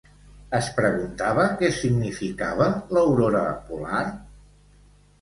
Es 0.59 0.69
preguntava 0.77 1.43
què 1.61 1.71
significava 1.77 2.71
l'aurora 2.99 3.47
polar? 3.71 4.05